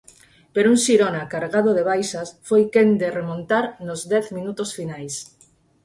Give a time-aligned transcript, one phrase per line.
[0.53, 5.15] Pero un Xirona cargado de baixas foi quen de remontar nos dez minutos finais.